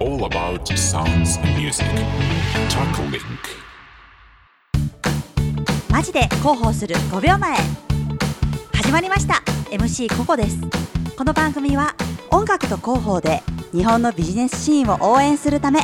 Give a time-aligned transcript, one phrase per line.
[0.00, 1.86] all about sounds and music.
[2.68, 3.22] Talk Link.
[5.90, 7.56] マジで広報する5秒前
[8.74, 10.58] 始まりました MC ココです
[11.16, 11.94] この番組は
[12.30, 15.80] 音楽と広報で日本のビジネスシーンを応援するため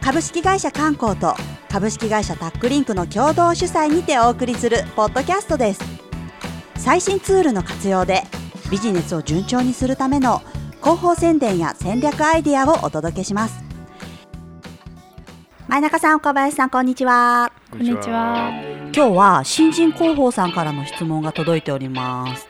[0.00, 1.34] 株式会社観光と
[1.68, 5.80] 株式会社タックリンクの共同主催にてお送りするポッドキャストです
[6.76, 8.22] 最新ツールの活用で
[8.70, 10.42] ビジネスを順調にするための
[10.86, 13.60] 広報宣伝や戦略アイデアをお届けします。
[15.66, 17.50] 前中さん岡林さんこんにちは。
[17.72, 18.52] こんにちは。
[18.94, 22.46] 今日は新人広報さんからの質問が届いております。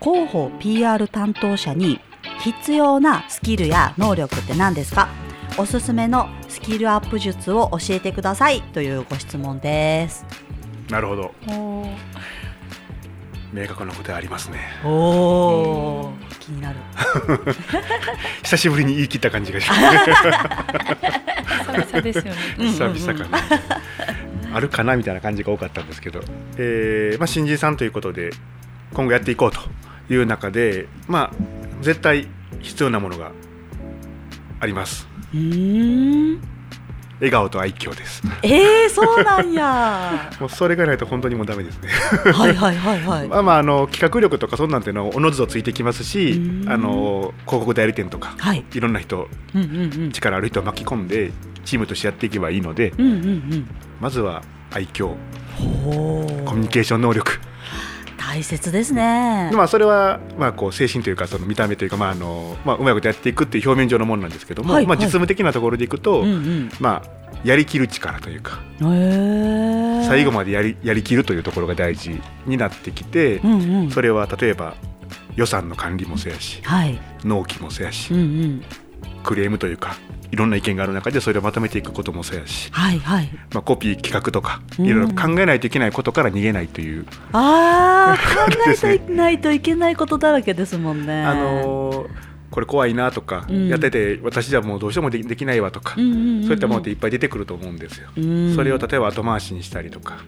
[0.00, 2.00] 広報 PR 担当者に
[2.38, 5.08] 必要なスキルや能力って何ですか？
[5.58, 10.24] おすすめのスキルアップ術を教えてくださいというご質問です。
[10.88, 11.34] なるほど。
[13.52, 14.58] 明確な答えありますね。
[14.82, 16.13] おお
[16.44, 16.76] 気になる。
[18.44, 19.80] 久しぶりに言い切った感じがします。
[21.72, 22.32] 久々ですよね。
[22.58, 23.38] 久々かな。
[24.52, 26.20] あるかなみたいな感じが多かったんですけど、
[26.58, 28.30] えーまあ、新人さんということで
[28.92, 29.58] 今後やっていこうと
[30.12, 31.36] いう中でまあ
[31.80, 32.28] 絶対
[32.60, 33.32] 必要なものが
[34.60, 35.08] あります
[37.20, 38.22] 笑顔と愛嬌です。
[38.42, 40.30] えー、そうなんや。
[40.40, 41.88] もうそれがないと本当にもうダメですね。
[42.32, 43.28] はいはいはいはい。
[43.28, 46.72] まあまああの企画力とかそんなんていうのはおのずとついてきますしうん。
[46.72, 48.64] あの広告代理店とかはい。
[48.72, 50.12] いろんな人うんうんうん。
[50.12, 51.32] 力ある人を巻き込んで
[51.64, 53.16] チームとしてやっていけばいいのでうんうんう
[53.56, 53.66] ん
[54.00, 55.14] まずは愛嬌。
[55.56, 57.38] コミュニケーション能力
[58.26, 59.50] 大切ですね。
[59.52, 64.86] まあそれはまあこう精神というかその見た目というかまああのまあうまいことやっていくっていう表面上のものなんですけども、まあはい。
[64.86, 66.70] はい実務的なところでいくと、うんうん。
[66.80, 73.90] まあやりきる力というか最後までやりやりきるというところが大事になってきて、うんうん。
[73.90, 74.74] それは例えば
[75.36, 76.98] 予算の管理もそうやしはい。
[77.24, 78.62] 納期もそうやし、うんうん
[79.22, 79.96] クレームというか
[80.30, 83.30] いろんな意見がある中でそれをまとめていくこともそうやし、はいはい。
[83.52, 84.86] まあ、コピー企画とかうん。
[84.86, 91.24] いろいろ考えないといけないことから逃げないという、あー 考ですねえていないといけないことだらけですもんね。
[91.24, 92.08] あのー
[92.50, 93.66] これ怖いなとか、うん。
[93.66, 96.42] やってて私じゃもうどうしてもできないわとか、うんうんうんうん。
[96.44, 98.08] そういったものっていっぱい出てくると思うんですよ。
[98.16, 98.54] うん。
[98.54, 100.18] それを例えば後回しにしたりとか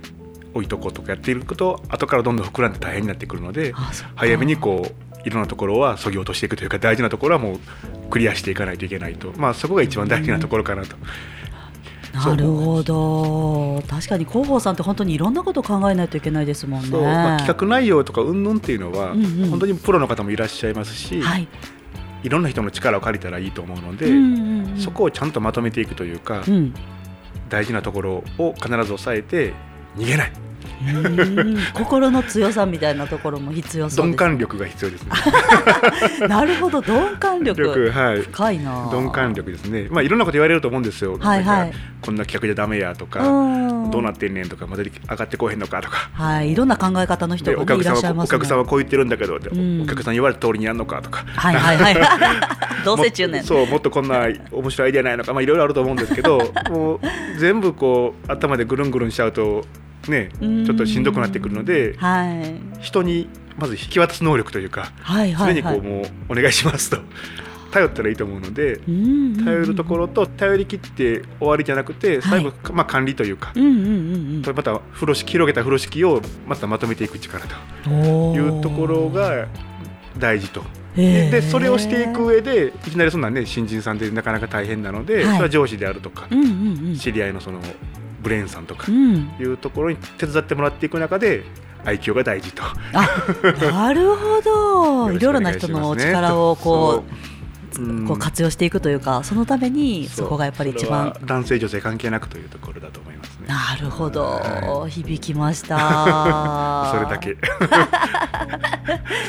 [0.52, 3.72] 置いとこうとかやっていると後からどんどん膨らんで大変になってくるので
[4.16, 7.58] 早めにこういろんなところはそぎ落としていくというか大事なところはもう
[8.10, 10.96] クリアしていかないといけないと、まあ、そこが一番大事なところかなと。
[12.14, 13.82] なるほど。
[13.88, 16.88] 確かに広報さんって本当にいろんなこと考えないといけないですもんね。
[16.88, 17.02] そう。
[17.02, 19.50] まあ、企画内容とか云々っていうのは、うんうん。
[19.50, 21.48] 本当にプロの方もいらっしゃいますし、はい。
[22.22, 26.72] い、ろんな人の力を借りたらいいと思うので、うんうんうんそこをちゃんとまとめていくというか、うん。
[27.48, 29.52] 大事なところを必ず抑えて
[29.96, 30.32] 逃げない。
[30.40, 30.45] うん
[31.74, 35.10] 心の強さみたいなところも必要そうです鈍感力が必要ですね。
[36.28, 37.60] なるほど鈍感力。
[37.62, 38.20] 力はい。
[38.20, 39.88] 深いな鈍感力ですね。
[39.90, 41.72] まあいろんなこと言われると思うんですよ、はいはい。
[42.02, 43.90] こんな企画じゃダメやとか、うん。
[43.90, 46.10] どうなってんねんとかまだ上がってこうへんのかとか。
[46.12, 46.52] はい。
[46.52, 49.82] いろんな考え方の人でが、ね、いお客さんはお客さんはこう言ってるんだけど、でうん。
[49.82, 51.24] お客さん言われた通りにやんのかとか。
[51.26, 51.96] はいはいはい。
[52.84, 53.42] どうせ中年。
[53.42, 55.32] そうもっとこんな面白いアイデアないのか。
[55.32, 57.00] まあいろいろあると思うんですけどもう
[57.38, 59.64] 全部こう頭でぐるんぐるんしちゃうと
[60.10, 62.30] ねうんちょっとしんどくなってくるのでは
[62.80, 62.82] い。
[62.82, 63.28] 人に
[63.58, 65.62] まず引き渡す能力というかはいはいはい。
[65.62, 66.98] 常にこうもうお願いしますと。
[67.72, 69.44] 頼ったらいいと思うのでうんうんうん。
[69.44, 77.54] 頼るところと頼り切って終わりじゃなくて最後、まあ、管理というか、うんうんうんまた風呂敷広げた風呂敷をまたまとめていく力と
[77.88, 79.46] うんいうところが
[80.18, 80.64] 大事と。
[80.94, 85.24] でそれをしていく上でいきなりそんなね新人さんでなかなか大変なので、はい。
[85.24, 86.96] それは上司であるとか、うんうんうん。
[86.96, 87.60] 知り合いのその
[88.26, 89.30] ブレーンさんとかうん。
[89.38, 91.44] いうところに手伝ってもらっていく中で
[91.84, 92.64] 愛嬌が大事と。
[92.92, 93.08] あ
[93.70, 95.12] なるほど。
[95.14, 97.35] いろいろな人のお力をこうう
[98.06, 101.14] こう活用していくというかそのためにそこがやっぱり一番。
[101.24, 103.46] 男性女性関係なくというところだと思いますね。
[103.48, 105.76] なるほど、は響きました。
[106.92, 107.36] それだけ。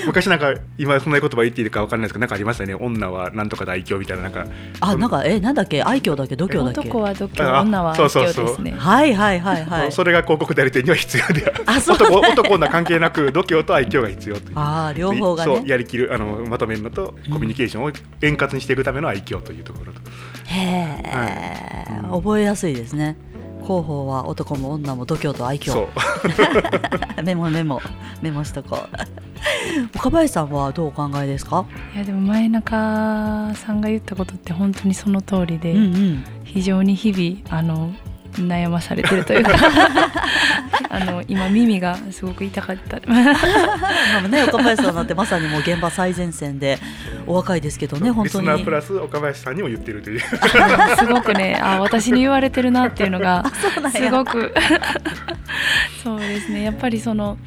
[0.06, 2.74] 昔なんか今そんな言葉言っていいかわかんないですけどなんかありましたね。
[2.76, 4.46] 女はなんとか大凶みたいななんか。
[4.80, 5.84] あなんかえなんだっけ？
[5.84, 6.36] 愛嬌だっけ？
[6.36, 6.80] 度胸だっけ？
[6.90, 8.46] 男は度胸、あ女は愛そうそうそう。
[8.46, 8.76] 嬌ですね。
[8.78, 9.92] はいはいはいはい。
[9.92, 11.98] それが広告代理店には必要であそう。
[11.98, 14.52] 男男女関係なく度胸と愛嬌が必要という。
[14.56, 17.92] あー両方がそうねやりきるあのまとめるのとコミュニケーションを
[18.22, 20.00] 円滑にしていくための愛嬌というところと、
[20.46, 23.18] へえ、覚えやすいですね。
[23.64, 25.72] 広報は男も女も度胸と愛嬌。
[25.72, 25.88] そう。
[27.24, 27.82] メモメモ
[28.22, 28.98] メモしとこう。
[29.98, 36.24] 岡林さんはどうお考えですか、いやでも前中さんが言ったことって本当にその通りで、うんうん。
[36.44, 37.94] 非常に日々あの
[38.34, 39.52] 悩まされてるというか
[40.90, 43.00] あの今耳がすごく痛かった。
[43.08, 43.16] ま
[44.26, 46.80] あね、岡林さんなんてまさにもう現場最前線で
[47.26, 48.48] お若いですけどね本当に。
[48.48, 50.20] リスナープラス岡林さんにも言ってるという。
[50.98, 53.44] すごくねあ私に言われてるなっていうのが
[53.92, 54.54] すごく
[56.04, 56.64] そうですね。
[56.64, 57.38] やっぱりその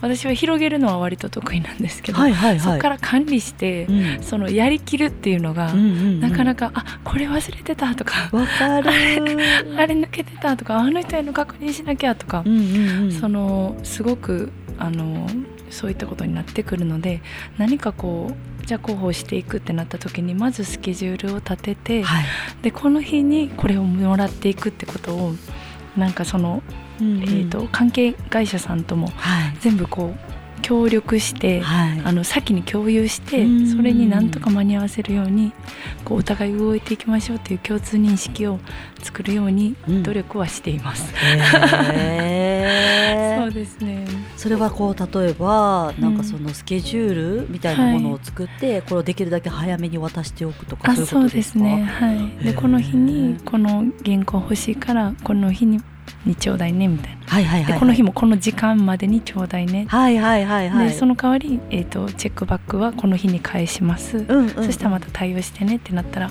[0.00, 2.60] 私は広げるのは割と得意なんですけど、はいはいはい。
[2.60, 4.22] そこから管理して、うん。
[4.22, 6.20] そのやりきるっていうのが、うんうんうん。
[6.20, 8.90] なかなかあこれ忘れてたとかわかる。
[8.90, 13.12] あれ抜けてたとかあの人への確認しなきゃとかう、んうんうん。
[13.12, 15.28] そのすごくあの
[15.70, 17.20] そういったことになってくるので
[17.58, 18.32] 何かこ
[18.62, 22.24] うじゃあ広報していくってなった時にまずスケジュールを立てて、はい。
[22.62, 25.34] でこの日にこれをもらっていくってことを
[25.96, 26.62] なんかその、
[27.00, 27.22] うんうん。
[27.22, 29.56] えー、と関係会社さんともはい。
[29.60, 30.20] 全部こう
[30.62, 32.00] 協力して、はい。
[32.04, 33.66] あの先に共有してうん。
[33.66, 35.52] それになんとか間に合わせるように
[36.04, 38.58] こうお互い動いていきましょうという共通認識を
[39.02, 40.02] 作るようにうん。
[40.02, 41.12] 努力はしています。
[41.14, 43.40] へー。
[43.44, 44.04] そうですね。
[44.36, 51.82] それはこう例えばなんかうんそのスケジュールみたいなものを作って、これをできるだけ早めに渡しておくとかあそういうこそうでとですね。
[51.84, 52.44] はい。
[52.44, 55.80] でこの日にこの原稿欲しいからこの日に
[56.24, 57.26] にちょうだいねみたいな。
[57.26, 59.86] はいはいはいでこの日もこの時間までにちょうだいね。
[59.88, 60.88] はいはいはいはい。
[60.88, 64.64] でその代わり、えー、とチェックバックはこの日に返します、うんうんうん。
[64.64, 66.30] そしたらまた対応してねってなったら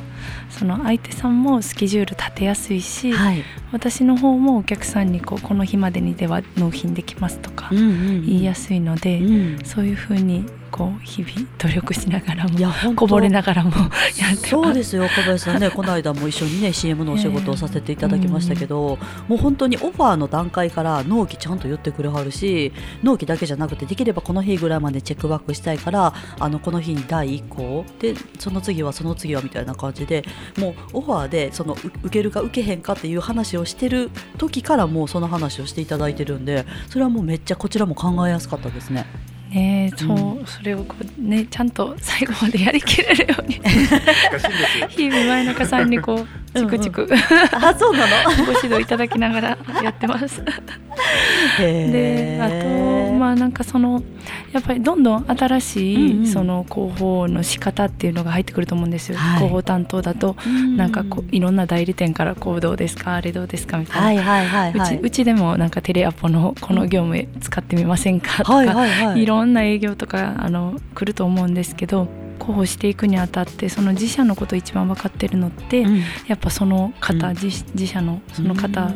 [0.49, 3.43] その相手さんもスケジュール立てやすいし、はい。
[3.71, 8.25] 私の方もお客さんにこうこの日までにでは納品できますとかうんうんうん。
[8.25, 9.65] 言いやすいので、うん。
[9.65, 14.49] そういうふうにこう日々努力しながらもこぼれながらもやってます。
[14.49, 22.71] そうですよ小林さんね この間も一緒にね CM のお仕事をさせていただきましたけど、もう本当にオファーの段階から納期ちゃんと言ってくれはるし
[23.03, 30.23] 納期だけじゃなくてできればこの日ぐらいまでチェックバックしたいからあのこの日に第1項でその次はその次はみたいな感じで
[30.57, 39.05] もうオファーでそのう受けるか受けへんかっていう話をしてる時からもうその話をしていただいてるんでそれはもうめっちゃこちらも考えやすかったですね。
[39.49, 43.61] ねそう、それをこうねちゃんと最後までやりきれるように。
[44.89, 47.07] 日々前中さんにこうチクチク。
[47.51, 48.45] あそうなの？
[48.45, 50.43] ご指導いただきながらやってます。
[51.59, 52.88] へであーと
[53.19, 54.01] まあなんかその
[54.53, 56.27] やっぱりどんどん新しい、うんうん。
[56.27, 59.37] その広報の仕方っていうのが入ってくると思うんですよ、はい。
[59.37, 60.35] 広報担当だと
[60.77, 64.95] なんかこういろんな代理店からこうどうですかあれどうですかみたいな、はいはいはいはい。
[64.95, 68.37] うちうちでもなんかテレアポのこの業務使ってみませんか？
[68.37, 69.21] とか、はいはいはい。
[69.21, 72.07] いろんな営業とかあの来ると思うんですけど
[72.39, 75.97] 広報していくにあたってその自社のこと一番分かってるのって、うん。
[76.27, 77.35] やっぱその方、うん。
[77.35, 78.91] 自自社のその方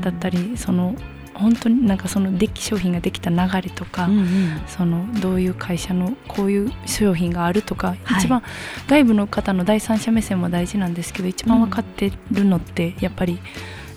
[0.00, 0.94] だったりその
[1.38, 4.26] 本当になんかそのでき商品ができた流れとか、うんうん。
[4.66, 8.18] そのどういう会社のこういう商品があるとか、はい。
[8.18, 8.42] 一番
[8.88, 13.38] 外部の方の第三者目線も大事なんですけど一番分かってるのってやっぱり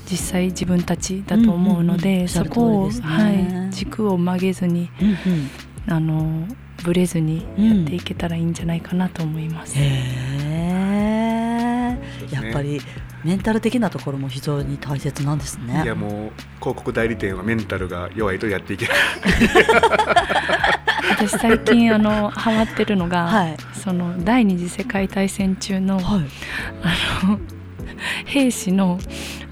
[0.09, 2.21] 実際自分たちだと思うので、うんうん。
[2.21, 3.01] うんそこを、ね。
[3.01, 5.49] はい、軸を曲げずにうんうん。
[5.87, 6.47] あの
[6.83, 9.77] ぶれずにやっていけたらいいんじゃないかなと思います。
[9.77, 10.50] うですね
[12.31, 12.81] やっぱり
[13.23, 15.83] メンタル的なところも非常に大切なんですね。
[15.83, 16.11] いやもう
[16.59, 18.95] 広告代理店はメンタルが弱いとやっていけない。
[21.11, 23.57] 私最近あのハマってるのが、はい。
[23.73, 26.21] その第二次世界大戦中のはい。
[26.83, 27.39] あの
[28.25, 28.99] 兵士の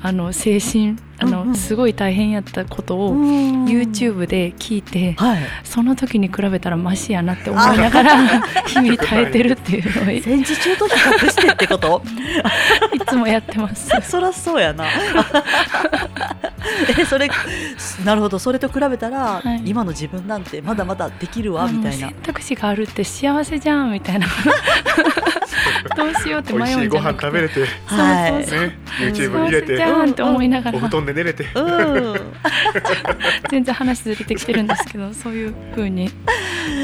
[0.02, 1.56] あの精神あの、うんうん。
[1.56, 5.40] すごい大変やったことを YouTube で聞いて、はい。
[5.64, 12.02] その時に比べたらマシやなって思いながら 日々耐えてるっていうのをい戦時中と比較してってこと？
[13.08, 13.90] つもやってます。
[14.10, 14.86] そらそうやな。
[16.98, 17.30] えそれ
[18.06, 18.40] なるほど。
[18.40, 19.62] それと比べたら、はい。
[19.66, 22.08] 今の自分なんてまだまだできるわあみたいな。
[22.08, 24.28] 選択肢があるって幸せじゃんみたいな
[25.96, 27.28] どうしようって迷うんじゃなくて。
[27.28, 27.66] 飯食べれて。
[27.86, 28.46] はい。
[28.46, 28.68] そうそう。
[28.68, 30.78] ね YouTube 入れてゃんって思いながら。
[30.78, 31.48] お布団で寝れて。
[31.56, 32.16] うん。
[33.50, 36.10] 全然話ずれてきてるんですけどそういう風に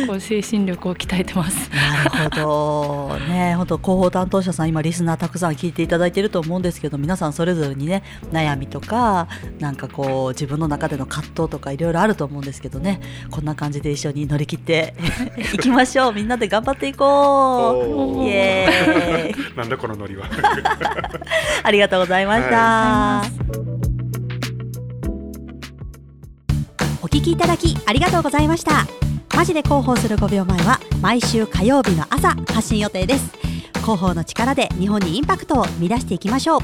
[0.08, 1.70] こう精神力を鍛えてます。
[1.72, 3.20] なるほど。
[3.28, 9.28] ね本当広報担当者さん今リスナーたくさん聞いていただいてると思うんですけど皆さんそれぞれにね悩みとか
[9.60, 13.00] なんかこう自分の中での葛藤とかいろいろあると思うんですけどね
[13.32, 14.94] こんな感じで一緒に乗り切って
[15.54, 16.14] いきましょう。
[16.14, 18.26] みんなで頑張っていこう。
[18.26, 18.65] イエーイ
[19.56, 20.26] なんだこのノリは。
[21.64, 23.24] ありがとうございました、は
[27.02, 28.86] お聞きいただきありがとうございました。
[29.36, 33.32] マジで広報する5秒前は毎週火曜日の朝発信予定です。
[33.82, 36.62] 広報の力で日本にインパクトを生み出していきましょう。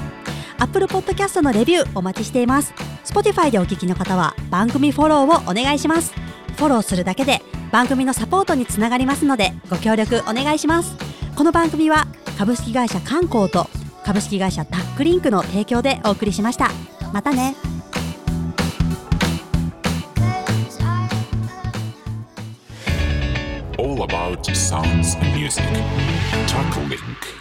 [0.57, 2.73] Apple Podcast のレビューお待ちしています。
[3.03, 6.13] Spotify でお聞きの方は番組フォローをお願いします。
[6.57, 7.41] フォローするだけで
[7.71, 11.10] 番組のサポートにつながりますのでご協力お願いします。
[11.41, 12.05] この番組は
[12.37, 13.65] 株式会社観光と
[14.05, 16.69] 株式会社タックリンクの提供でお送りしました
[17.11, 17.55] またね
[23.79, 25.65] All about sounds and music.
[26.45, 27.40] Talk Link.